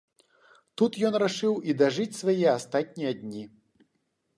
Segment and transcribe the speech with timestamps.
[0.81, 3.49] Тут ён рашыў і дажыць свае астатнія дні.